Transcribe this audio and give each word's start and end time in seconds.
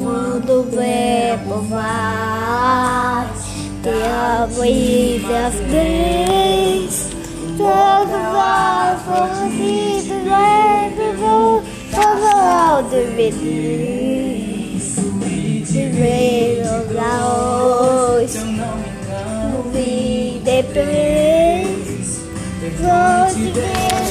Quando 0.00 0.60
o 0.60 0.62
verbo 0.62 1.60
vai 1.68 3.26
Te 3.82 3.90
amo 3.90 4.64
e 4.64 5.22
das 5.28 5.54
três 5.68 7.10
Todo 7.58 8.16
vai 8.32 8.96
forrido 9.04 10.14
Lendo 10.24 11.04
vou 11.18 11.62
Todo 11.90 12.88
do 12.88 13.00
feliz 13.14 14.86
Te 15.66 15.82
vejo 15.90 16.78
lá 16.94 17.14
hoje 18.16 18.38
Não 18.38 19.62
vi 19.70 20.40
depois 20.42 22.08
Vou 22.80 23.26
te 23.34 23.44
ver 23.52 24.07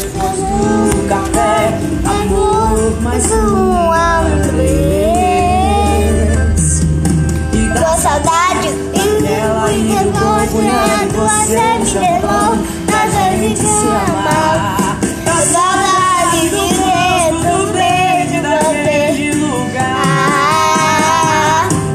um 1.08 1.10
café, 1.10 1.80
amor, 2.04 3.02
mais 3.02 3.26
uma 3.32 4.26
vez. 4.56 4.82
E 7.54 7.70
da 7.74 7.96
saudade, 7.98 8.68
e 8.94 9.22
nela 9.22 9.68
me 9.70 9.94
encontrando, 9.94 11.14
você 11.16 11.60
me 11.80 11.90
levou 11.94 12.52
nas 12.92 13.10
vezes 13.14 13.60
de 13.60 13.66
se 13.66 13.88
amar. 13.88 14.98
Da 15.24 15.38
saudade 15.54 16.42
de 16.50 16.66
dentro, 16.76 17.56
beijo, 17.74 18.38
voltei 18.44 19.32
lugar. 19.36 20.50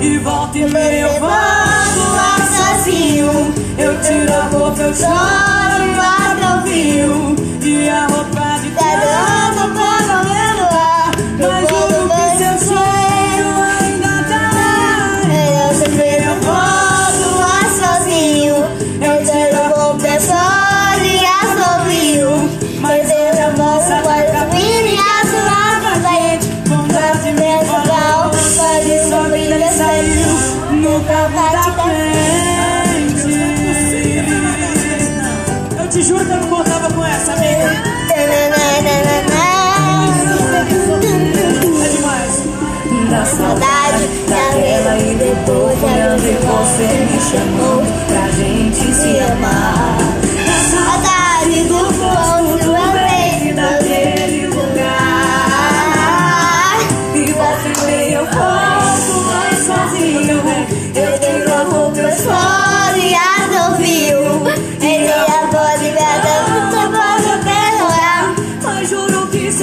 E 0.01 0.02
volta 0.19 0.59
e 0.59 0.60
meia 0.71 1.02
eu 1.02 1.21
volto 1.21 2.02
sozinho, 2.57 3.30
eu 3.79 3.93
tiro 4.01 4.32
a 4.32 4.43
boca, 4.45 4.82
eu 4.82 4.95
choro, 4.95 5.13
o 5.13 6.01
ar. 6.01 6.23
E 7.65 7.88
a 7.88 8.09
saiu 29.71 30.32
no 30.73 31.01
carro 31.05 31.52
da 31.52 31.63
frente. 31.82 33.32
Eu 35.79 35.88
te 35.88 36.02
juro 36.02 36.24
que 36.24 36.32
eu 36.32 36.37
não 36.37 36.49
contava 36.49 36.93
com 36.93 37.04
essa, 37.04 37.32
amiga. 37.32 37.71
É 38.15 38.27
demais. 41.88 42.43
Da 43.10 43.24
Saudade 43.24 44.07
daquela 44.29 44.99
e 44.99 45.15
depois 45.16 45.82
olhando 45.82 46.26
e 46.26 46.35
você 46.47 46.87
me 47.10 47.21
chamou 47.30 47.82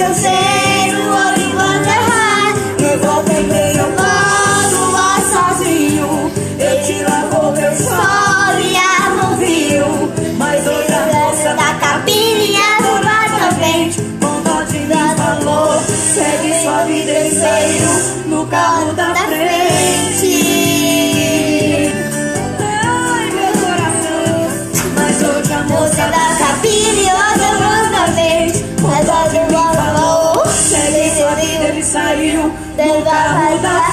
eu 0.01 0.13
sei 0.13 0.95
o 0.95 1.09
ouro 1.09 1.41
enquanto 1.41 1.87
errar. 1.87 2.53
Eu 2.79 2.99
vou 2.99 3.23
perder 3.23 3.75
meu 3.75 3.91
plano 3.91 4.89
sozinho. 5.31 6.31
Eu 6.59 6.83
te 6.83 7.03
lavo 7.03 7.51
meu 7.51 7.75
sol 7.75 8.59
e 8.61 8.77
arruvio 8.77 10.11
Mas 10.37 10.67
outra 10.67 11.07
moça 11.13 11.53
da 11.53 11.73
cabine 11.75 12.55
é 12.55 12.59
arrumar 12.77 13.27
também. 13.39 13.91
Com 14.21 14.41
dó 14.41 14.63
de 14.63 14.79
mim 14.79 15.15
falou 15.17 15.81
Segue 16.13 16.61
sua 16.61 16.83
vida 16.85 17.11
em 17.11 18.29
no 18.29 18.45
carro 18.47 18.93
da 18.93 19.16
frente 19.16 19.69
Del 32.77 33.03
the 33.03 33.88